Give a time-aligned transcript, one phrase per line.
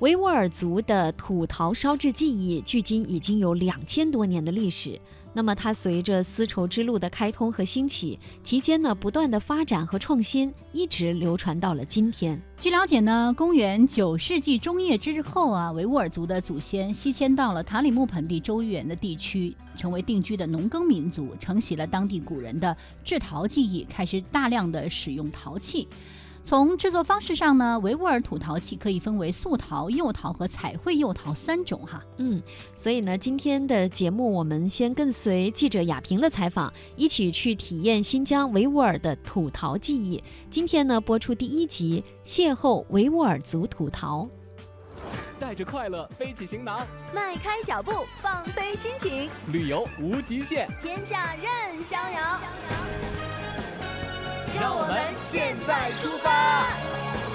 [0.00, 4.96] 维吾尔族的土陶烧制技艺，距今已经有两千多年的历史。
[5.32, 12.40] 那么，它随着丝绸之路的开通和兴起，期间呢不断的发展和创新，一直流传到了今天。
[12.60, 25.88] 据了解呢，公元九世纪中叶之后啊，维吾尔族的祖先西迁到了塔里木盆地周远的地区，成为定居的农耕民族，承袭了当地古人的制陶技艺，开始大量的使用陶器。
[26.48, 32.02] 从制作方式上呢，维吾尔土陶器可以分为素陶、釉陶和彩绘釉陶三种哈。
[32.16, 32.42] 嗯，
[32.74, 40.24] 所以呢，今天的节目我们先跟随记者亚平的采访，一起去体验新疆维吾尔的土陶技艺。
[40.48, 44.22] 今天呢，播出第一集《邂逅维吾尔族土陶》，
[45.38, 46.80] 带着快乐背起行囊，
[47.14, 52.40] 迈开脚步放飞心情，旅游无极限，天下任逍遥。
[54.60, 57.27] 让我们现在出发。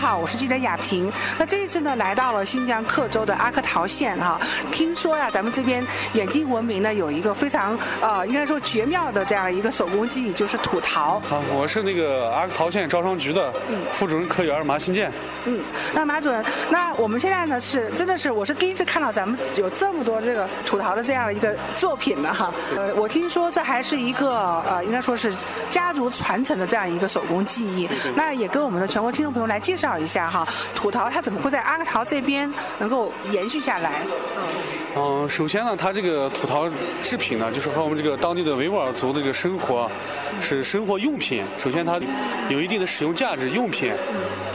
[0.00, 1.12] 好，我是记者亚平。
[1.38, 4.40] 那这一次呢，来到了新疆克州的阿克陶县哈。
[4.72, 11.20] 听说呀，咱们这边远近闻名呢，有一个非常呃，应该说绝妙的这样一个手工技艺，就是土陶。
[11.20, 13.52] 好，我是那个阿克陶县招商局的
[13.92, 15.12] 副主任科员马新建。
[15.44, 15.60] 嗯，
[15.92, 22.52] 那马主任，那我们现在呢是真的是，我是第一次看到咱们有这么多这个土陶的这样的一个作品呢哈。
[22.74, 25.30] 呃，我听说这还是一个呃，应该说是
[25.68, 27.88] 家族传承的这样一个手工技艺。
[28.16, 29.60] 那也跟我们的全国听众朋友来。
[29.60, 34.02] 介绍一下哈，土陶它怎么会在阿克陶这边能够延续下来？
[34.96, 36.68] 嗯，首先呢，它这个土陶
[37.02, 39.90] 制品呢，就是和我们这个当地的维吾尔族的这个生活
[40.40, 41.44] 是生活用品。
[41.62, 42.00] 首先它
[42.48, 43.92] 有一定的使用价值，用品。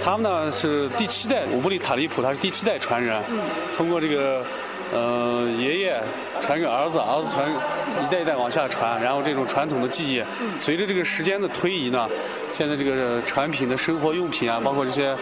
[0.04, 3.22] 他们呢是第七代乌布里塔利普，他是第七代传人，
[3.78, 4.44] 通过这个。
[4.94, 6.00] 呃，爷爷
[6.44, 10.24] 传给儿子，儿子传一代一代往下传，然后这种传统的技艺，
[10.60, 12.08] 随着这个时间的推移呢，
[12.58, 15.14] 现在这个产品的生活用品啊，包括这些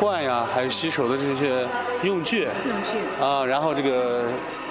[0.00, 1.66] 罐呀，还有洗手的这些
[2.02, 4.22] 用具，用具啊，然后这个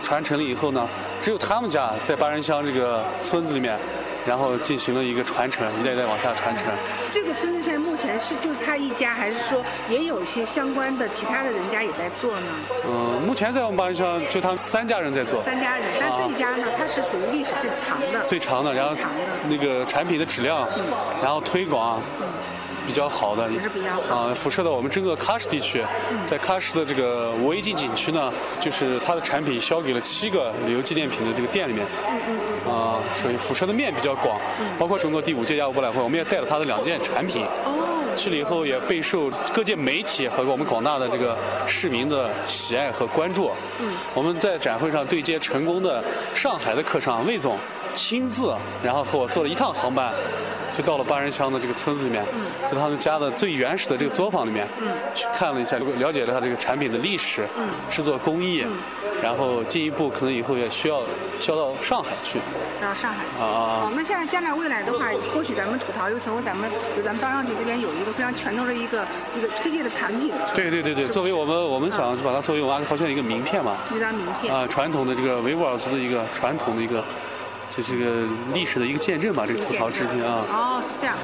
[0.01, 0.89] 传承了以后呢，
[1.21, 3.77] 只有他们家在八人乡这个村子里面。
[4.25, 6.65] 然后进行了一个传承，一代代往下传承。
[7.11, 12.47] 这个孙子现在目前是就是他一家，还是说也有一些相关的其他的人家也在做呢？
[12.85, 15.37] 嗯，目前在我们八人乡就他们三家人在做。
[15.37, 18.25] 三家人，但这一家呢，它是属于历史最长的。
[18.25, 18.95] 最长的，然后
[19.49, 20.67] 那个产品的质量，
[21.21, 22.01] 然后推广。
[22.85, 24.15] 比较好的，也是比较好。
[24.15, 25.83] 啊，辐射到我们整个喀什地区，
[26.25, 34.39] 在喀什的这个五 A 级景区呢，就是它的产品销给了七个旅游纪念品的这个店里面，嗯嗯嗯，啊，所以辐射的面比较广，
[34.77, 47.57] 包括中国第五届亚博览会，我们也带了它的两件产品，哦，去了以后也备受各界媒体和我们广大的这个市民的喜爱和关注，嗯，我们在展会上对接成功的上海的客商魏总，
[47.95, 50.13] 亲自然后和我坐了一趟航班。
[50.75, 52.25] 就到了巴仁乡的这个村子里面，
[52.67, 54.67] 就他们家的最原始的这个作坊里面，
[55.13, 57.47] 去看了一下，了解了他这个产品的历史、
[57.91, 58.65] 制作工艺，
[59.21, 61.03] 然后进一步可能以后也需要
[61.39, 62.39] 销到上海去。
[62.81, 63.43] 销到上海去。
[63.43, 63.87] 啊。
[63.95, 66.67] 那现在将来未来的话，或许咱们土陶又成为咱们，
[66.97, 69.05] 就咱们招商局这边有一个非常拳头的一个
[69.37, 70.31] 一个推荐的产品。
[70.55, 73.77] 对对对对，作为我们我们想把它作为我们阿克陶县的一个名片嘛。
[73.95, 74.51] 一张名片。
[74.51, 77.03] 啊，传统的这个维吾尔族的一个传统的一个。
[77.75, 80.45] 这是个历史的一个见证吧，这个吐槽制品啊。
[80.47, 81.17] 哦，是这样。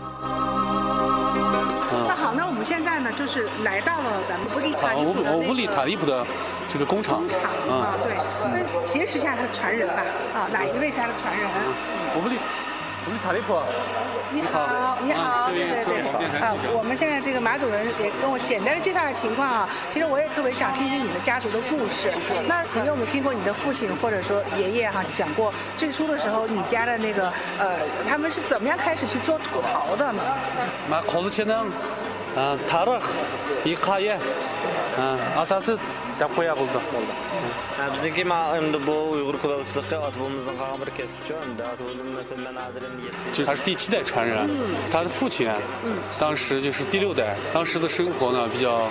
[2.08, 6.26] 那好，那我们现在呢，就是来到了咱们布里塔利普的布里塔利普的
[6.68, 7.20] 这个工厂。
[7.20, 7.40] 工厂
[7.70, 8.18] 啊，对。
[8.50, 10.02] 那结识一下他的传人吧，
[10.34, 11.48] 啊，哪一位是他的传人？
[12.16, 12.38] 布里。
[13.06, 13.60] 我们塔利普，
[14.32, 19.70] 你好，你好，对对对，啊，我们现在这个马主任也跟我简单的介绍下情况啊。
[19.90, 22.12] 其实我也特别想听听你的家族的故事。
[22.48, 30.22] 那你有没有听过你的父亲或者说爷爷哈讲过最初的时候你家的那个呃，他们是怎么样开始去做土陶的呢？
[30.90, 31.66] 马考子前呢，
[32.36, 33.02] 嗯，塔勒，
[33.64, 34.20] 伊卡耶，
[34.98, 35.80] 嗯，阿萨斯。
[43.46, 44.50] 他是第七代传人，
[44.92, 45.50] 他的父亲
[46.20, 47.38] 当时就是第六代。
[47.54, 48.90] 当时的生活呢，比较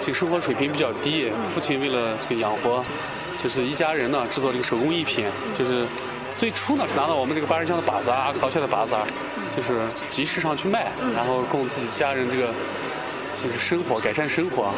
[0.00, 1.30] 这个生活水平比较低。
[1.54, 2.84] 父亲为了这个养活，
[3.40, 5.26] 就是一家人呢，制作这个手工艺品。
[5.56, 5.86] 就是
[6.36, 8.96] 最初呢，是拿到我们这个八人箱的靶子啊，咆哮的靶子，
[9.56, 12.52] 就是集市上去卖，然后供自己家人这个。
[13.42, 14.74] 就是生活改善生活啊，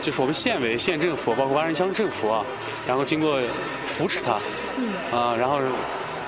[0.00, 2.44] 就是我们县委、县政府，包括万人乡政府啊，
[2.86, 3.40] 然后经过
[3.84, 4.32] 扶持他，
[5.16, 5.60] 啊，然后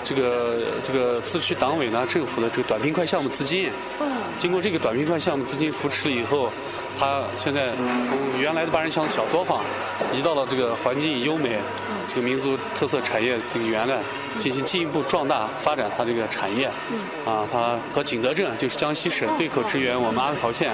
[0.04, 3.70] 这个这个自治区党委呢、政府的这个短平快项目资金，
[4.38, 6.50] 经过这个短平快项目资金扶持了以后，
[6.98, 7.72] 他现在
[8.02, 9.62] 从原来的八人乡小作坊，
[10.14, 11.58] 移到了这个环境优美、
[12.08, 13.98] 这个民族特色产业这个园来，
[14.38, 16.66] 进行进一步壮大发展它这个产业。
[17.24, 20.72] 啊，它和景德镇就是江西省对口支援我们阿桃县。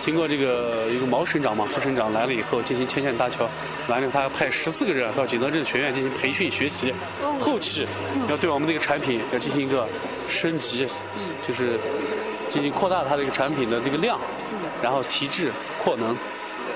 [0.00, 3.48] 经过这个一个毛省长嘛、副省长来了以后，进行牵线搭桥，
[3.88, 6.92] 完了他要派十四个人到景德镇学院进行培训学习，
[7.38, 7.86] 后期
[8.28, 9.86] 要对我们这个产品要进行一个
[10.28, 10.88] 升级，
[11.46, 11.78] 就是
[12.52, 14.18] 进行扩大它这个产品的这个量，
[14.82, 15.50] 然后提质
[15.82, 16.14] 扩能。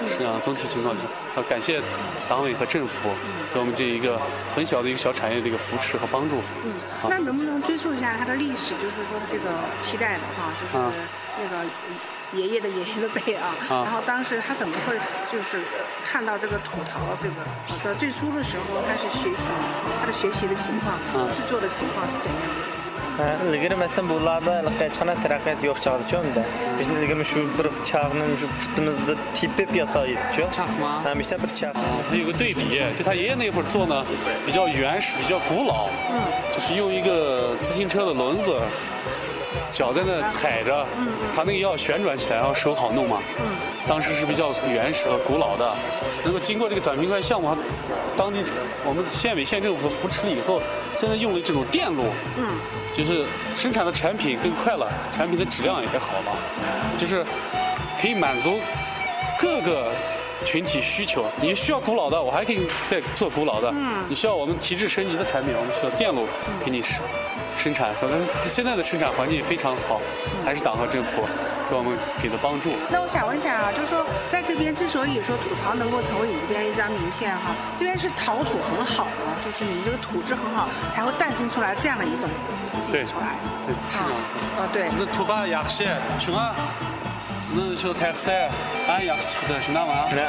[0.09, 1.03] 是啊，总体情况就
[1.37, 1.81] 要感谢
[2.29, 3.09] 党委和政府
[3.53, 4.21] 给我们这一个
[4.55, 6.37] 很小的一个小产业的一个扶持和帮助。
[7.01, 8.75] 好那能不能追溯一下它的历史？
[8.77, 9.49] 就是说这个
[9.81, 10.93] 期待的哈，就是啊
[11.41, 11.65] 那个
[12.33, 14.99] 爷爷的爷爷的辈啊，啊然后当时他怎么会
[15.33, 15.63] 就是
[16.05, 17.37] 看到这个土陶这个
[17.85, 19.49] 呃最初的时候他是学习
[19.99, 22.86] 他的学习的情况啊，制作的情况是怎样的？
[23.53, 26.43] Ilgari masalan bularda hech qanday taraqqiyot yo'q chog'dachu unda
[26.79, 30.91] biz ilgari shu bir chaqni shu putimizda tepib yasaydichu chaqma?
[31.07, 31.75] hamisha bir chaq
[32.09, 34.05] 它有个对比，就他爷爷那会儿做呢，
[34.45, 35.89] 比较原始，比较古老，
[36.55, 38.55] 就是用一个自行车的轮子，
[39.73, 40.87] 脚在那踩着，
[41.35, 43.19] 他那个要旋转起来，然后手好弄嘛。
[43.89, 45.69] 当时是比较原始和古老的，
[46.25, 47.57] 能够经过这个短平快项目，
[48.17, 48.43] 当地
[48.85, 50.61] 我们县委县政府扶持了以后，
[50.99, 52.05] 现在用了这种电路，
[52.37, 52.49] 嗯，
[52.93, 53.25] 就是
[53.57, 56.37] 生产的产品更快了，产品的质量也好了，
[56.97, 57.25] 就是
[58.01, 58.59] 可以满足
[59.39, 59.93] 各个
[60.45, 61.27] 群体需求。
[61.41, 63.71] 你需要古老的，我还可以再做古老的。
[63.73, 66.27] 嗯，你需要我们提质升级的产品，我们需要电路
[66.65, 67.01] 给你生
[67.59, 67.91] 生产。
[68.01, 70.01] 说但是现在的生产环境非常好，
[70.45, 71.23] 还是党和政府
[71.69, 72.71] 给我们给的帮助。
[72.91, 74.07] 那我想问一下啊，就是说
[74.57, 82.27] 这边之所以说土陶能够成为你这边一张名片哈，这边是陶土很好的，就是你们这个土质很好，才会诞生出来这样的一种
[82.81, 83.37] 技术出来。
[83.67, 84.33] 对，是这样子。
[84.59, 84.89] 啊，对。
[84.89, 85.85] 是土巴雅西，
[86.19, 86.55] 什么？
[87.43, 88.49] 是那叫台山，
[88.89, 90.09] 俺雅西是哪嘛？
[90.09, 90.25] 对，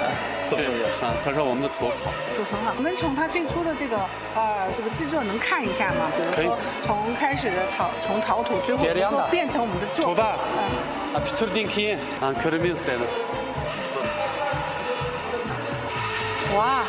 [0.50, 1.06] 对，是。
[1.24, 2.12] 他说我们的土好。
[2.36, 3.98] 土很好，我们从它最初的这个
[4.36, 6.12] 呃这个制作能看一下吗？
[6.18, 10.16] 比如说从开始的陶，从陶土最后能够变成我们的作品。
[10.16, 10.36] 巴，
[11.16, 12.94] 啊，皮特丁肯，啊，克里米斯的。
[16.56, 16.84] 哇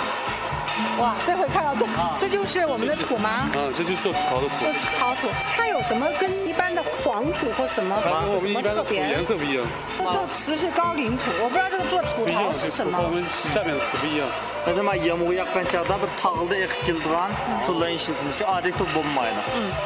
[1.00, 3.50] 哇，这回看到这啊这就是我们的土吗？
[3.52, 7.98] 啊，这就是做土陶的土这，是陶土，它有什么跟一般的黄土或什么
[8.32, 9.24] 有什么特别的颜？
[9.24, 9.66] 色不一样，
[9.98, 13.04] 这个词是高岭土，我不知道这个做土不一样，陶是什么和。
[13.04, 14.28] 我们下面的土不一样。
[14.68, 17.30] masalan yomg'ir yoqqan chog'da bir tog'da eqib keladigan
[17.66, 19.40] suvlar ishlatilishi oddiy tub bo'lmaydi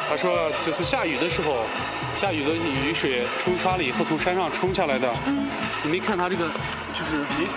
[0.09, 1.63] 他说，就是下雨的时候，
[2.17, 5.07] 下雨的雨水冲刷了以后从山上冲下来的。
[5.25, 5.47] 嗯，
[5.83, 6.49] 你没看它这个，
[6.93, 7.47] 就是泥，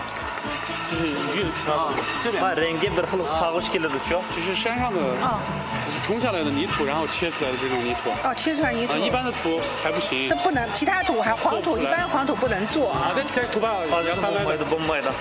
[0.90, 1.90] 就是雨啊，
[2.22, 5.40] 这边 va rangi bir xil sog'ish keladichu 就是山上的，啊
[5.86, 8.10] 就是冲下来的泥土，然后切出来的这种泥土。
[8.26, 10.36] 哦，切出来泥土啊，，一般的土还不行这。
[10.36, 13.10] 不能，其他土还黄土，一般黄土不能做啊。
[13.10, 14.64] 啊，这土吧，啊两三来的，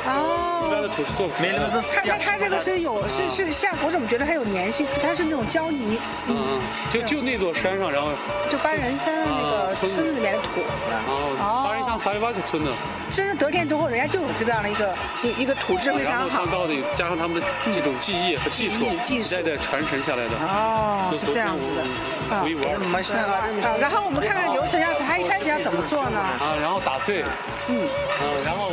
[0.06, 1.83] 哦一般，的土是做不出来的。
[2.03, 4.85] 它它这个是有是是像，我怎么觉得它有粘性？
[5.01, 8.09] 它是那种胶泥，嗯嗯，就就那座山上，然后
[8.50, 10.62] 就班人山那个村子里面的土。
[10.91, 12.71] 然后八人乡萨伊瓦克村的，
[13.12, 16.52] 真的得天独厚，人家就有这样的一个一一个土质非然后常好他。
[16.52, 20.36] 到底加上他们的这种技艺和技术一代代传承下来的。
[20.39, 21.82] 哦，是这样子的。
[21.82, 22.77] 啊独一无二。
[22.86, 23.25] mashina
[23.65, 26.20] 啊，然后我们看看流程样子，他一开始要怎么做呢？
[26.20, 27.24] 啊，然后打碎，
[27.68, 27.88] 嗯，
[28.22, 28.72] 嗯，然后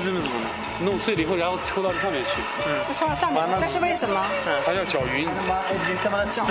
[0.82, 2.30] 弄碎了以后，然后抽到这上面去，
[2.66, 4.20] 嗯，抽到上面，那是为什么？
[4.46, 4.60] 嗯。
[4.66, 6.44] 它要搅匀，搅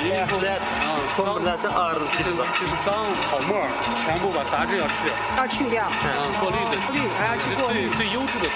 [0.00, 1.24] 匀以后，啊，to'n
[1.56, 2.92] 脏就是 ketadi 就是脏
[3.24, 3.68] 草沫儿，
[4.04, 6.08] 全部把杂质要去掉，要去掉，嗯，
[6.40, 8.52] 过滤的，过滤还要去是过滤最最优质的土，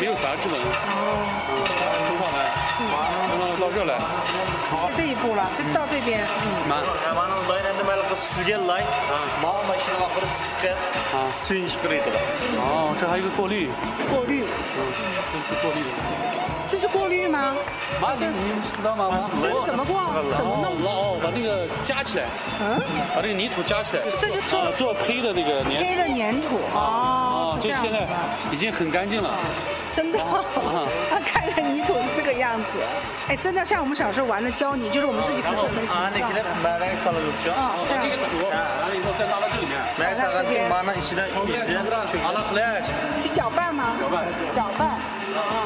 [0.00, 0.60] 没有杂质的，哦，
[2.82, 6.82] 嗯，抽上来，然后到这来，这一步了，就到这边，嗯，满
[7.14, 8.82] ，mana loy endi mana bu sizga loy
[9.42, 10.76] ma mashinaga olib siqib
[11.42, 12.10] suyun chiqaradi
[12.58, 13.68] 哦，这还有一个过滤，
[14.10, 14.44] 过滤，
[14.76, 14.80] 嗯，
[15.32, 15.86] 这是过滤的。
[16.68, 17.54] 这是过滤吗？
[18.00, 19.28] 妈，你你知道吗？
[19.40, 20.00] 这是怎么过？
[20.34, 20.82] 怎么弄？
[20.82, 22.24] 捞哦，把那个加起来，
[22.60, 22.80] 嗯，
[23.14, 28.08] 把这个泥土加起来，这就做啊做胚的那个粘胚的粘土哦，这这现在。
[28.50, 29.30] 已经很干净了。
[29.94, 32.78] 真的， 啊，看看泥土是这个样子，
[33.28, 36.40] 哎，真的像我们小时候玩的胶泥，就是我们自己可以做成形状啊，这样子，
[37.88, 39.76] 这个土，完了以后再拉到这里面
[40.96, 42.16] ichida 抽 izi 不上去，
[43.32, 43.94] 搅拌吗？
[44.00, 44.96] 搅拌，搅拌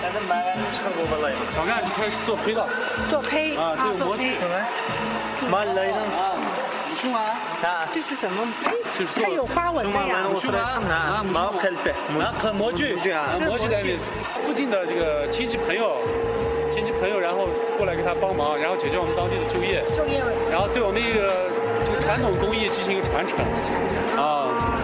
[0.03, 2.67] ，endi mana chiqarib bo'ladi 小干就开始做胚了
[3.09, 4.55] 做胚啊，这啊，个模具做胚。
[7.13, 8.47] 啊，这是什么？
[8.65, 10.25] 哎就是，做它有花纹的呀。
[10.39, 10.59] 是吗
[10.91, 13.13] 啊毛开的，然后模具，模具
[13.47, 14.11] 模具的意思。
[14.47, 15.97] 附近的这个亲戚朋友，
[16.73, 21.51] 亲戚朋友，然后过来给他帮忙，然后解决我们当地的就业，就业然后对我们一个
[21.85, 23.39] 这个传统工艺进行一个传承。
[24.17, 24.79] 啊，啊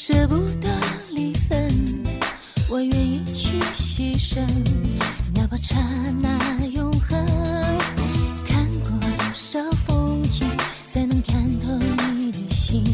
[0.00, 0.68] 舍不得
[1.10, 1.68] 离分，
[2.70, 4.46] 我愿意去牺牲，
[5.34, 5.76] 哪怕刹
[6.22, 7.26] 那永恒。
[8.46, 10.46] 看过多少风景，
[10.86, 11.76] 才能看透
[12.14, 12.84] 你的心？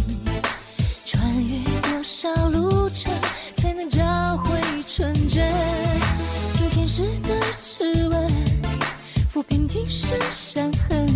[1.04, 3.12] 穿越多少路程，
[3.56, 4.02] 才能找
[4.38, 4.58] 回
[4.88, 5.46] 纯真？
[6.62, 7.38] 用前世的
[7.76, 8.28] 指纹，
[9.30, 11.06] 抚平今生伤痕。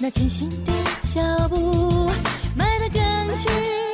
[0.00, 0.72] 那前行的
[1.14, 2.10] 脚步，
[2.56, 3.00] 迈得更
[3.38, 3.89] 近。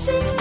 [0.00, 0.39] 心。